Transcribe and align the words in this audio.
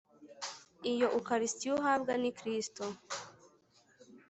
iyo 0.91 1.07
ukaristiya 1.19 1.71
uhabwa 1.77 2.13
ni 2.21 2.29
krisito 2.37 2.85